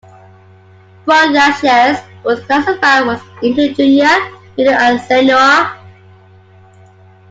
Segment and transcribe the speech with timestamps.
[1.05, 4.07] "Podyachyes" were classified into junior,
[4.57, 5.75] middle and senior.